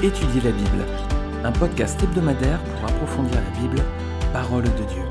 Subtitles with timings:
[0.00, 0.84] Étudier la Bible,
[1.42, 3.82] un podcast hebdomadaire pour approfondir la Bible,
[4.32, 5.02] parole de Dieu.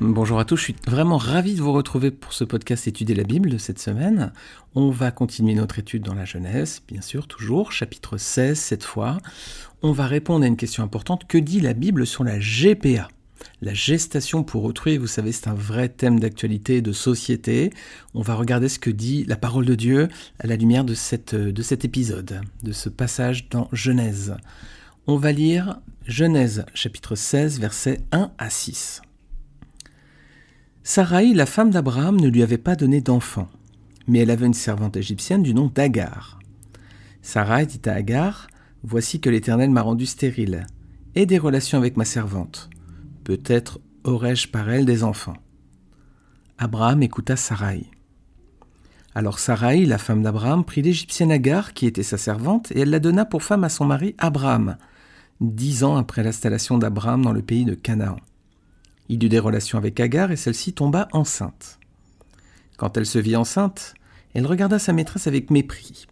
[0.00, 3.22] Bonjour à tous, je suis vraiment ravi de vous retrouver pour ce podcast Étudier la
[3.22, 4.32] Bible de cette semaine.
[4.74, 9.18] On va continuer notre étude dans la Genèse, bien sûr, toujours, chapitre 16 cette fois.
[9.82, 13.06] On va répondre à une question importante, que dit la Bible sur la GPA
[13.60, 17.70] la gestation pour autrui, vous savez, c'est un vrai thème d'actualité, de société.
[18.14, 21.34] On va regarder ce que dit la parole de Dieu à la lumière de, cet
[21.84, 24.36] épisode, de ce passage dans Genèse.
[25.06, 29.02] On va lire Genèse chapitre 16 versets 1 à 6.
[30.84, 33.48] Sarai, la femme d'Abraham, ne lui avait pas donné d'enfant,
[34.08, 36.40] mais elle avait une servante égyptienne du nom d'Agar.
[37.22, 38.48] Sarai dit à Agar,
[38.84, 40.66] Voici que l'Éternel m'a rendu stérile.
[41.14, 42.68] Aie des relations avec ma servante.
[43.24, 45.36] Peut-être aurais-je par elle des enfants.
[46.58, 47.86] Abraham écouta Sarai.
[49.14, 52.98] Alors Sarai, la femme d'Abraham, prit l'Égyptienne Agar, qui était sa servante, et elle la
[52.98, 54.76] donna pour femme à son mari Abraham,
[55.40, 58.16] dix ans après l'installation d'Abraham dans le pays de Canaan.
[59.08, 61.78] Il eut des relations avec Agar et celle-ci tomba enceinte.
[62.76, 63.94] Quand elle se vit enceinte,
[64.34, 66.06] elle regarda sa maîtresse avec mépris.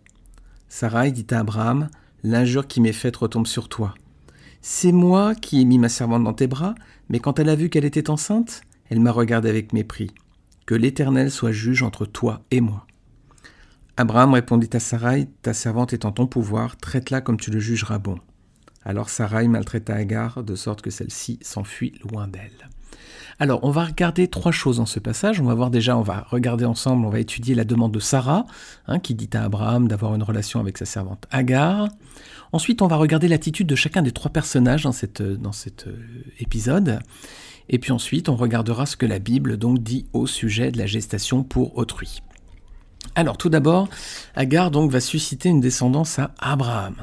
[0.68, 1.88] Sarai dit à Abraham
[2.22, 3.94] L'injure qui m'est faite retombe sur toi.
[4.62, 6.74] C'est moi qui ai mis ma servante dans tes bras,
[7.08, 10.10] mais quand elle a vu qu'elle était enceinte, elle m'a regardé avec mépris.
[10.66, 12.86] Que l'Éternel soit juge entre toi et moi.
[13.96, 17.98] Abraham répondit à Sarai, Ta servante est en ton pouvoir, traite-la comme tu le jugeras
[17.98, 18.18] bon.
[18.84, 22.68] Alors Sarai maltraita Agar, de sorte que celle-ci s'enfuit loin d'elle.
[23.38, 25.40] Alors, on va regarder trois choses dans ce passage.
[25.40, 28.44] On va voir déjà, on va regarder ensemble, on va étudier la demande de Sarah,
[28.86, 31.88] hein, qui dit à Abraham d'avoir une relation avec sa servante Agar.
[32.52, 34.92] Ensuite, on va regarder l'attitude de chacun des trois personnages dans,
[35.38, 35.96] dans cet euh,
[36.40, 37.00] épisode.
[37.68, 40.86] Et puis ensuite, on regardera ce que la Bible donc dit au sujet de la
[40.86, 42.22] gestation pour autrui.
[43.14, 43.88] Alors, tout d'abord,
[44.34, 46.96] Agar donc va susciter une descendance à Abraham.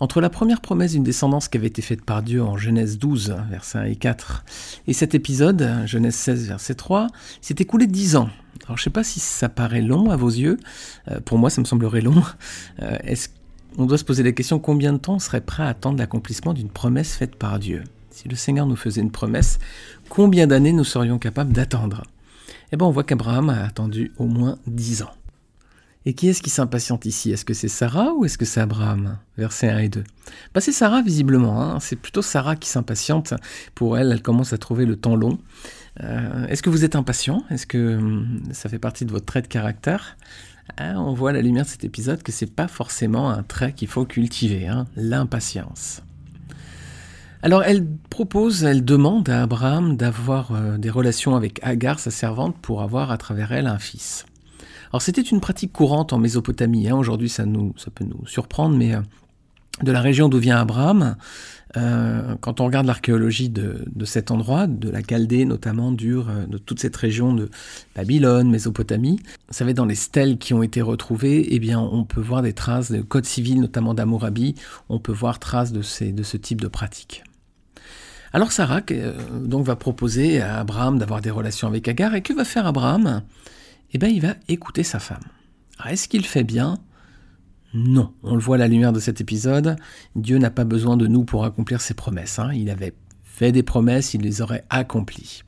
[0.00, 3.36] Entre la première promesse d'une descendance qui avait été faite par Dieu en Genèse 12,
[3.50, 4.44] versets 1 et 4,
[4.86, 7.08] et cet épisode, Genèse 16, verset 3,
[7.40, 8.30] s'est écoulé dix ans.
[8.66, 10.58] Alors je ne sais pas si ça paraît long à vos yeux,
[11.10, 12.22] euh, pour moi ça me semblerait long.
[12.80, 12.96] Euh,
[13.76, 16.54] on doit se poser la question combien de temps on serait prêt à attendre l'accomplissement
[16.54, 17.84] d'une promesse faite par Dieu?
[18.10, 19.58] Si le Seigneur nous faisait une promesse,
[20.08, 22.02] combien d'années nous serions capables d'attendre?
[22.72, 25.12] Eh bien on voit qu'Abraham a attendu au moins dix ans.
[26.06, 27.32] Et qui est-ce qui s'impatiente ici?
[27.32, 29.18] Est-ce que c'est Sarah ou est-ce que c'est Abraham?
[29.36, 30.04] Versets 1 et 2.
[30.54, 31.80] Bah c'est Sarah visiblement, hein.
[31.80, 33.34] c'est plutôt Sarah qui s'impatiente.
[33.74, 35.38] Pour elle, elle commence à trouver le temps long.
[36.02, 37.44] Euh, est-ce que vous êtes impatient?
[37.50, 40.16] Est-ce que hum, ça fait partie de votre trait de caractère?
[40.76, 43.72] Hein, On voit à la lumière de cet épisode que c'est pas forcément un trait
[43.72, 46.02] qu'il faut cultiver, hein, l'impatience.
[47.42, 52.56] Alors elle propose, elle demande à Abraham d'avoir euh, des relations avec Agar, sa servante,
[52.60, 54.26] pour avoir à travers elle un fils.
[54.90, 56.88] Alors c'était une pratique courante en Mésopotamie.
[56.88, 56.96] Hein.
[56.96, 59.00] Aujourd'hui, ça, nous, ça peut nous surprendre, mais euh,
[59.82, 61.16] de la région d'où vient Abraham,
[61.76, 66.80] euh, quand on regarde l'archéologie de, cet endroit, de la Chaldée notamment, euh, de toute
[66.80, 67.50] cette région de
[67.94, 72.20] Babylone, Mésopotamie, vous savez, dans les stèles qui ont été retrouvées, eh bien, on peut
[72.20, 74.54] voir des traces de code civil, notamment d'Amourabi,
[74.88, 77.22] on peut voir traces de, ces, de ce type de pratique.
[78.32, 78.82] Alors Sarah
[79.40, 83.22] donc va proposer à Abraham d'avoir des relations avec Agar, et que va faire Abraham?
[83.92, 85.24] Eh bien il va écouter sa femme.
[85.88, 86.78] Est-ce qu'il fait bien?
[87.74, 88.12] Non.
[88.22, 89.76] On le voit à la lumière de cet épisode.
[90.16, 92.38] Dieu n'a pas besoin de nous pour accomplir ses promesses.
[92.38, 92.50] Hein.
[92.54, 95.42] Il avait fait des promesses, il les aurait accomplies.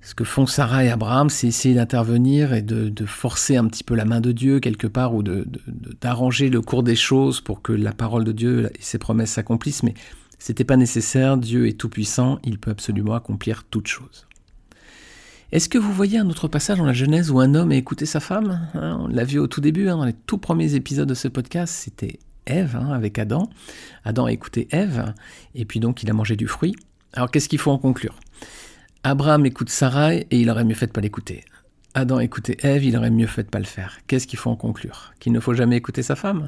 [0.00, 3.96] Ce que font Sarah et Abraham, c'est essayer d'intervenir et de, forcer un petit peu
[3.96, 5.24] la main de Dieu quelque part ou
[6.00, 9.82] d'arranger le cours des choses pour que la parole de Dieu et ses promesses s'accomplissent.
[9.82, 9.94] Mais
[10.38, 11.36] ce n'était pas nécessaire.
[11.36, 12.38] Dieu est tout puissant.
[12.44, 14.26] Il peut absolument accomplir toutes choses.
[15.52, 18.04] Est-ce que vous voyez un autre passage dans la Genèse où un homme a écouté
[18.04, 21.08] sa femme hein, On l'a vu au tout début, hein, dans les tout premiers épisodes
[21.08, 23.48] de ce podcast, c'était Ève hein, avec Adam.
[24.04, 25.14] Adam a écouté Ève,
[25.54, 26.74] et puis donc il a mangé du fruit.
[27.12, 28.18] Alors qu'est-ce qu'il faut en conclure?
[29.04, 31.44] Abraham écoute Sarai et il aurait mieux fait de pas l'écouter.
[31.94, 33.98] Adam écoutait Ève, il aurait mieux fait de pas le faire.
[34.08, 35.14] Qu'est-ce qu'il faut en conclure?
[35.20, 36.46] Qu'il ne faut jamais écouter sa femme?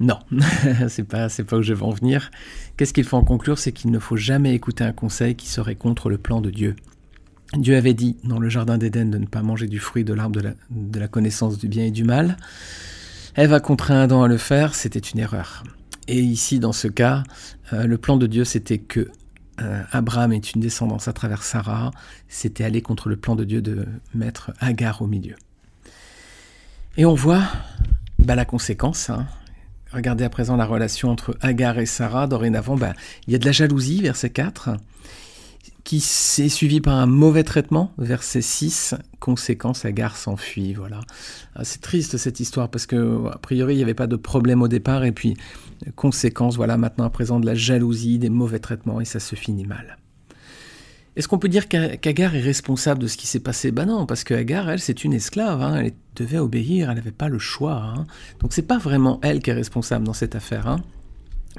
[0.00, 0.18] Non,
[0.88, 2.32] c'est pas, c'est pas où je vais en venir.
[2.76, 3.58] Qu'est-ce qu'il faut en conclure?
[3.60, 6.74] C'est qu'il ne faut jamais écouter un conseil qui serait contre le plan de Dieu.
[7.56, 10.40] Dieu avait dit dans le Jardin d'Éden de ne pas manger du fruit de l'arbre
[10.70, 12.36] de la, connaissance du bien et du mal.
[13.36, 15.62] Ève a contraint Adam à le faire, c'était une erreur.
[16.08, 17.22] Et ici, dans ce cas,
[17.72, 19.08] euh, le plan de Dieu, c'était que
[19.60, 21.90] euh, Abraham ait une descendance à travers Sarah,
[22.28, 25.34] c'était aller contre le plan de Dieu de mettre Agar au milieu.
[26.96, 27.44] Et on voit
[28.18, 29.08] bah, la conséquence.
[29.08, 29.26] Hein.
[29.92, 32.26] Regardez à présent la relation entre Agar et Sarah.
[32.26, 32.92] Dorénavant, bah,
[33.26, 34.70] il y a de la jalousie, verset 4
[35.88, 41.00] qui s'est suivi par un mauvais traitement, verset 6, conséquence, Agar s'enfuit, voilà.
[41.54, 44.60] Ah, c'est triste cette histoire parce que a priori il n'y avait pas de problème
[44.60, 45.34] au départ et puis
[45.96, 49.64] conséquence, voilà maintenant à présent de la jalousie, des mauvais traitements et ça se finit
[49.64, 49.96] mal.
[51.16, 53.70] Est-ce qu'on peut dire qu'Agar est responsable de ce qui s'est passé?
[53.70, 55.76] Ben non, parce qu'Agar, elle, c'est une esclave, hein.
[55.76, 57.82] elle devait obéir, elle n'avait pas le choix.
[57.82, 58.06] Hein.
[58.40, 60.66] Donc c'est pas vraiment elle qui est responsable dans cette affaire.
[60.66, 60.82] Hein.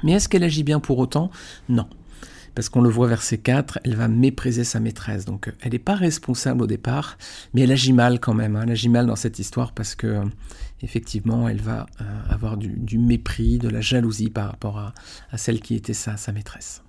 [0.04, 1.32] Mais est-ce qu'elle agit bien pour autant?
[1.68, 1.88] Non.
[2.60, 5.24] Parce qu'on le voit verset 4, elle va mépriser sa maîtresse.
[5.24, 7.16] Donc elle n'est pas responsable au départ,
[7.54, 8.60] mais elle agit mal quand même.
[8.62, 10.20] Elle agit mal dans cette histoire parce que
[10.82, 14.92] effectivement, elle va euh, avoir du, mépris, de la jalousie par rapport à,
[15.38, 16.82] celle qui était sa maîtresse.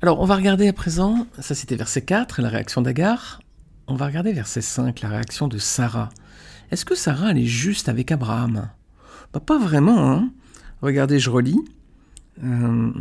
[0.00, 3.42] Alors, on va regarder à présent, ça c'était verset 4, la réaction d'Agar.
[3.86, 6.08] On va regarder verset 5, la réaction de Sarah.
[6.70, 8.70] Est-ce que Sarah, elle est juste avec Abraham?
[9.34, 10.10] Bah, Pas vraiment.
[10.10, 10.30] Hein
[10.80, 11.60] Regardez, je relis.
[12.42, 12.92] Euh,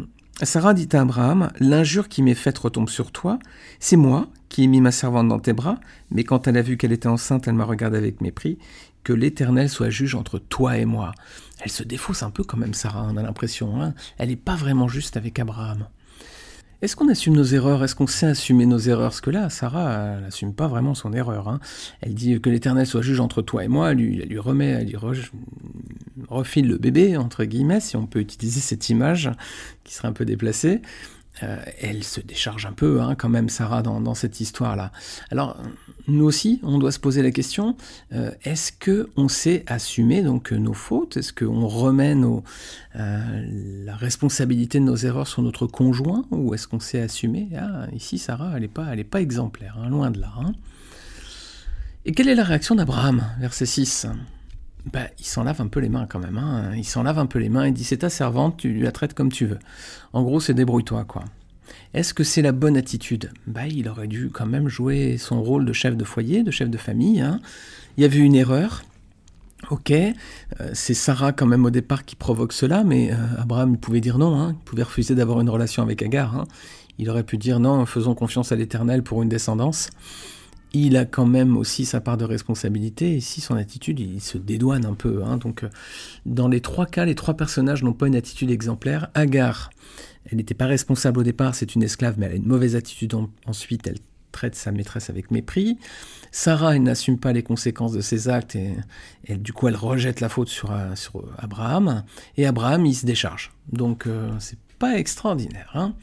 [0.42, 3.40] Sarah dit à Abraham, L'injure qui m'est faite retombe sur toi.
[3.80, 5.80] C'est moi qui ai mis ma servante dans tes bras,
[6.12, 8.58] mais quand elle a vu qu'elle était enceinte, elle m'a regardé avec mépris.
[9.04, 11.14] Que l'Éternel soit juge entre toi et moi.
[11.62, 13.82] Elle se défausse un peu quand même, Sarah, on a l'impression.
[13.82, 15.88] Hein elle n'est pas vraiment juste avec Abraham.
[16.82, 17.84] Est-ce qu'on assume nos erreurs?
[17.84, 19.10] Est-ce qu'on sait assumer nos erreurs?
[19.10, 21.48] Parce que là, Sarah, elle n'assume pas vraiment son erreur.
[21.48, 21.60] Hein.
[22.02, 23.92] Elle dit que l'Éternel soit juge entre toi et moi.
[23.92, 24.98] Elle lui, elle lui remet, elle lui
[26.28, 29.32] refile le bébé, entre guillemets, si on peut utiliser cette image
[29.84, 30.82] qui serait un peu déplacée.
[31.44, 34.92] Euh, elle se décharge un peu hein, quand même, Sarah, dans, cette histoire-là.
[35.32, 35.58] Alors,
[36.08, 37.76] nous aussi, on doit se poser la question,
[38.14, 41.18] euh, est-ce que on sait assumer donc nos fautes?
[41.18, 43.46] Est-ce qu'on remet euh,
[43.86, 46.26] la responsabilité de nos erreurs sur notre conjoint?
[46.32, 47.50] Ou est-ce qu'on sait assumer?
[47.58, 50.32] Ah, Ici, Sarah, elle n'est pas, elle pas exemplaire, hein, loin de là.
[50.40, 50.54] Hein.
[52.06, 54.08] Et quelle est la réaction d'Abraham, verset 6
[54.92, 56.38] bah, il s'en lave un peu les mains quand même.
[56.38, 56.72] Hein.
[56.76, 59.14] Il s'en lave un peu les mains et dit c'est ta servante, tu la traites
[59.14, 59.60] comme tu veux.
[60.14, 61.24] En gros, c'est débrouille-toi, quoi.
[61.94, 63.32] Est-ce que c'est la bonne attitude?
[63.48, 66.70] Bah, Il aurait dû quand même jouer son rôle de chef de foyer, de chef
[66.70, 67.22] de famille.
[67.22, 67.40] Hein.
[67.98, 68.84] Il y avait une erreur.
[69.72, 70.14] Ok, euh,
[70.74, 74.40] c'est Sarah quand même au départ qui provoque cela, mais euh, Abraham pouvait dire non,
[74.40, 74.52] hein.
[74.52, 76.38] il pouvait refuser d'avoir une relation avec Agar.
[76.38, 76.44] Hein.
[77.00, 79.90] Il aurait pu dire non, faisons confiance à l'Éternel pour une descendance
[80.74, 83.20] il a quand même aussi sa part de responsabilité.
[83.22, 85.24] Si son attitude, il se dédouane un peu.
[85.24, 85.38] Hein.
[85.38, 85.70] Donc, euh,
[86.26, 89.10] dans les trois cas, les trois personnages n'ont pas une attitude exemplaire.
[89.14, 89.70] Agar,
[90.26, 93.14] elle n'était pas responsable au départ, c'est une esclave, mais elle a une mauvaise attitude
[93.46, 93.88] ensuite.
[93.88, 94.00] Elle
[94.32, 95.78] traite sa maîtresse avec mépris.
[96.32, 100.28] Sarah, elle n'assume pas les conséquences de ses actes et, du coup, elle rejette la
[100.28, 102.04] faute sur, euh, sur Abraham.
[102.36, 103.54] Et Abraham, il se décharge.
[103.72, 105.72] Donc, euh, c'est pas extraordinaire.
[105.74, 105.94] Hein.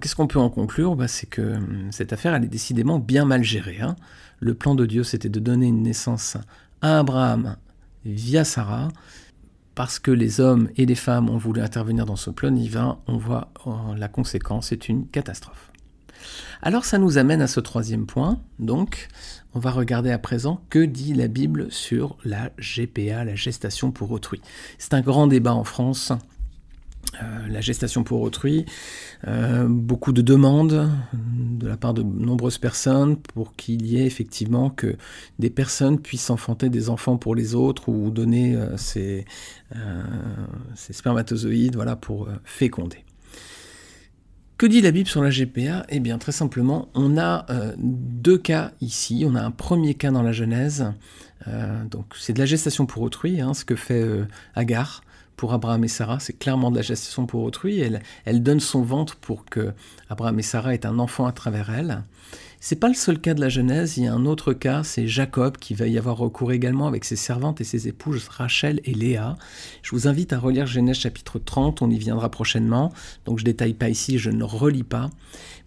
[0.00, 0.96] Qu'est-ce qu'on peut en conclure?
[0.96, 3.80] Bah, C'est que hum, cette affaire, elle est décidément bien mal gérée.
[3.80, 3.96] Hein.
[4.40, 6.36] Le plan de Dieu, c'était de donner une naissance
[6.82, 7.56] à Abraham
[8.04, 8.88] via Sarah.
[9.74, 13.18] Parce que les hommes et les femmes ont voulu intervenir dans ce plan divin, on
[13.18, 15.70] voit oh, la conséquence, c'est une catastrophe.
[16.62, 18.40] Alors ça nous amène à ce troisième point.
[18.58, 19.08] Donc,
[19.54, 24.10] on va regarder à présent que dit la Bible sur la GPA, la gestation pour
[24.12, 24.40] autrui.
[24.78, 26.12] C'est un grand débat en France
[27.22, 28.66] euh, la gestation pour autrui,
[29.26, 34.70] euh, beaucoup de demandes de la part de nombreuses personnes pour qu'il y ait effectivement
[34.70, 34.96] que
[35.38, 39.24] des personnes puissent enfanter des enfants pour les autres ou donner euh, ces,
[40.74, 42.98] spermatozoïdes voilà, pour féconder.
[44.58, 47.46] Que dit la Bible sur la GPA Eh bien, très simplement, on a
[47.78, 49.24] deux cas ici.
[49.26, 50.92] On a un premier cas dans la Genèse.
[51.90, 54.02] donc, c'est de la gestation pour autrui, hein, ce que fait
[54.54, 55.02] Agar
[55.36, 57.80] pour Abraham et Sarah, c'est clairement de la gestation pour autrui.
[57.80, 59.72] Elle, donne son ventre pour que
[60.08, 62.02] Abraham et Sarah aient un enfant à travers elle.
[62.68, 65.06] C'est pas le seul cas de la Genèse, il y a un autre cas, c'est
[65.06, 68.92] Jacob qui va y avoir recours également avec ses servantes et ses épouses Rachel et
[68.92, 69.36] Léa.
[69.82, 72.92] Je vous invite à relire Genèse chapitre 30, on y viendra prochainement,
[73.24, 75.10] donc je détaille pas ici, je ne relis pas.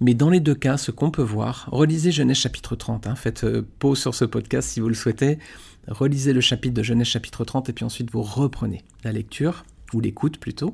[0.02, 3.16] Mais dans les deux cas, ce qu'on peut voir, relisez Genèse chapitre 30, hein.
[3.16, 5.40] faites euh, pause sur ce podcast si vous le souhaitez,
[5.88, 9.64] relisez le chapitre de Genèse chapitre 30 et puis ensuite vous reprenez la lecture,
[9.94, 10.74] ou l'écoute plutôt.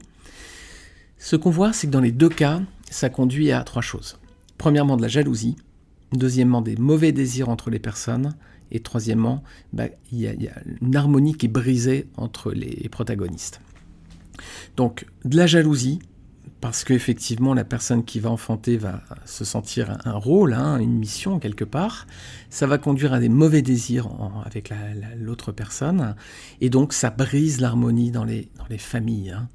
[1.19, 4.17] Ce qu'on voit, c'est que dans les deux cas, ça conduit à trois choses.
[4.57, 5.55] Premièrement, de la jalousie.
[6.13, 8.35] Deuxièmement, des mauvais désirs entre les personnes.
[8.71, 9.43] Et troisièmement,
[9.73, 13.61] bah, il y, a une harmonie qui est brisée entre les protagonistes.
[14.75, 15.99] Donc, de la jalousie,
[16.65, 21.37] parce qu'effectivement la personne qui va enfanter va se sentir un, rôle, hein, une mission
[21.39, 22.07] quelque part,
[22.49, 24.09] ça va conduire à des mauvais désirs
[24.45, 24.73] avec
[25.15, 26.15] l'autre personne,
[26.61, 29.29] et donc ça brise l'harmonie dans les, familles.
[29.29, 29.47] Hein.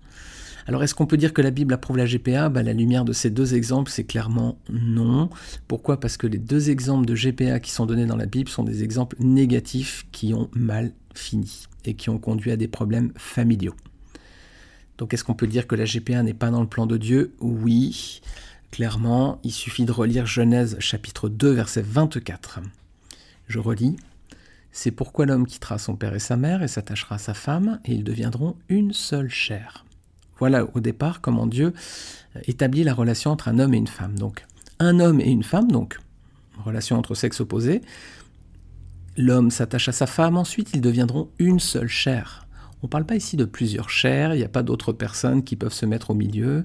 [0.67, 3.13] Alors est-ce qu'on peut dire que la Bible approuve la GPA bah, La lumière de
[3.13, 5.31] ces deux exemples, c'est clairement non.
[5.69, 6.01] Pourquoi?
[6.01, 8.83] Parce que les deux exemples de GPA qui sont donnés dans la Bible sont des
[8.83, 13.75] exemples négatifs qui ont mal fini et qui ont conduit à des problèmes familiaux.
[14.99, 17.35] Donc est-ce qu'on peut dire que la GPA n'est pas dans le plan de Dieu?
[17.41, 18.21] Oui.
[18.71, 22.61] Clairement, il suffit de relire Genèse chapitre 2 verset 24.
[23.49, 23.97] Je relis.
[24.73, 27.93] C'est pourquoi l'homme quittera son père et sa mère et s'attachera à sa femme, et
[27.93, 29.85] ils deviendront une seule chair.
[30.41, 31.73] Voilà au départ comment Dieu
[32.47, 34.19] établit la relation entre un homme et une femme.
[34.19, 34.45] Donc
[34.81, 35.99] un homme et une femme, donc
[36.65, 37.83] relation entre sexes opposés.
[39.17, 42.47] L'homme s'attache à sa femme, ensuite ils deviendront une seule chair.
[42.83, 45.57] On ne parle pas ici de plusieurs chairs, il n'y a pas d'autres personnes qui
[45.57, 46.63] peuvent se mettre au milieu.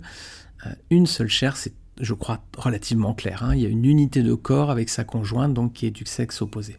[0.66, 3.44] Euh, une seule chair, c'est, je crois, relativement clair.
[3.44, 3.56] Hein.
[3.56, 6.42] Il y a une unité de corps avec sa conjointe, donc qui est du sexe
[6.42, 6.78] opposé.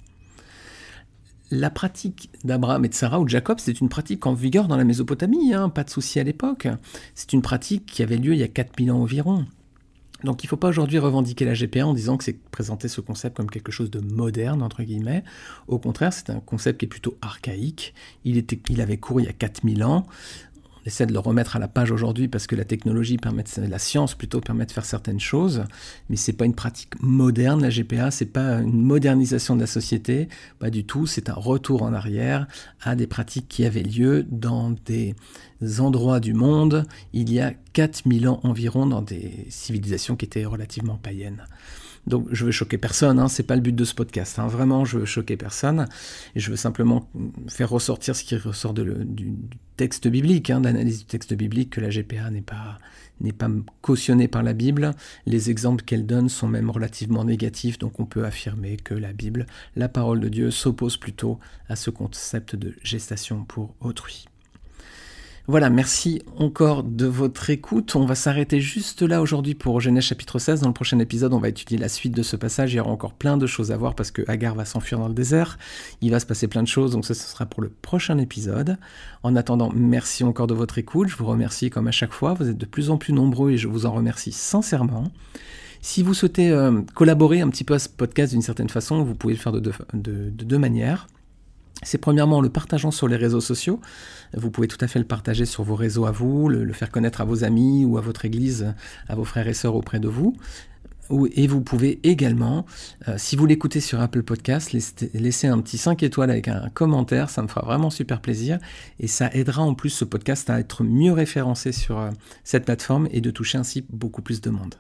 [1.51, 4.77] La pratique d'Abraham et de Sarah ou de Jacob, c'est une pratique en vigueur dans
[4.77, 6.67] la Mésopotamie, hein, pas de souci à l'époque.
[7.15, 9.45] C'est une pratique qui avait lieu il y a 4000 ans environ.
[10.25, 13.01] Donc il ne faut pas aujourd'hui revendiquer la GPA en disant que c'est présenter ce
[13.01, 15.23] concept comme quelque chose de moderne, entre guillemets.
[15.69, 17.95] Au contraire, c'est un concept qui est plutôt archaïque.
[18.25, 20.07] Il, il avait cours il y a 4000 ans
[20.87, 23.79] essaie de le remettre à la page aujourd'hui parce que la technologie permet, de, la
[23.79, 25.65] science plutôt permet de faire certaines choses,
[26.09, 30.29] mais c'est pas une pratique moderne la GPA, c'est pas une modernisation de la société,
[30.59, 32.47] pas du tout, c'est un retour en arrière
[32.83, 35.15] à des pratiques qui avaient lieu dans des
[35.79, 40.97] endroits du monde il y a 4000 ans environ dans des civilisations qui étaient relativement
[40.97, 41.45] païennes.
[42.07, 44.39] Donc je veux choquer personne, hein, c'est pas le but de ce podcast.
[44.39, 44.47] Hein.
[44.47, 45.89] Vraiment, je veux choquer personne
[46.35, 47.09] et je veux simplement
[47.49, 48.85] faire ressortir ce qui ressort du,
[49.77, 52.79] texte biblique, hein, de l'analyse du texte biblique, que la GPA n'est pas
[53.21, 53.49] n'est pas
[53.81, 54.91] cautionnée par la Bible.
[55.25, 59.47] Les exemples qu'elle donne sont même relativement négatifs, donc on peut affirmer que la Bible,
[59.75, 64.27] la parole de Dieu, s'oppose plutôt à ce concept de gestation pour autrui.
[65.49, 67.95] Voilà, merci encore de votre écoute.
[67.95, 70.63] On va s'arrêter juste là aujourd'hui pour Genèse chapitre 16.
[70.63, 72.73] Dans le prochain épisode, on va étudier la suite de ce passage.
[72.73, 75.07] Il y aura encore plein de choses à voir parce que Agar va s'enfuir dans
[75.07, 75.57] le désert.
[76.01, 78.77] Il va se passer plein de choses, donc ça, ce sera pour le prochain épisode.
[79.23, 81.07] En attendant, merci encore de votre écoute.
[81.07, 82.35] Je vous remercie comme à chaque fois.
[82.35, 85.13] Vous êtes de plus en plus nombreux et je vous en remercie sincèrement.
[85.81, 89.15] Si vous souhaitez euh, collaborer un petit peu à ce podcast d'une certaine façon, vous
[89.15, 91.07] pouvez le faire de deux manières.
[91.83, 93.81] C'est premièrement en le partageant sur les réseaux sociaux.
[94.35, 97.21] Vous pouvez tout à fait le partager sur vos réseaux à vous, le, faire connaître
[97.21, 98.75] à vos amis ou à votre église,
[99.09, 100.35] à vos frères et sœurs auprès de vous.
[101.33, 102.67] Et vous pouvez également,
[103.07, 104.73] euh, si vous l'écoutez sur Apple Podcast,
[105.15, 108.59] laisser un petit 5 étoiles avec un commentaire, ça me fera vraiment super plaisir.
[108.99, 112.11] Et ça aidera en plus ce podcast à être mieux référencé sur euh,
[112.43, 114.75] cette plateforme et de toucher ainsi beaucoup plus de monde.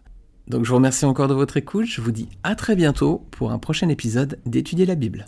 [0.49, 3.53] Donc je vous remercie encore de votre écoute, je vous dis à très bientôt pour
[3.53, 5.26] un prochain épisode d'Étudier la Bible.